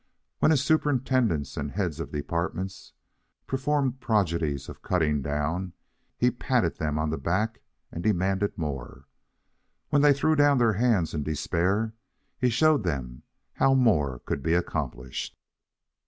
[0.39, 2.93] When his superintendents and heads of departments
[3.45, 5.73] performed prodigies of cutting down,
[6.17, 9.05] he patted them on the back and demanded more.
[9.89, 11.93] When they threw down their hands in despair,
[12.39, 13.21] he showed them
[13.53, 15.37] how more could be accomplished.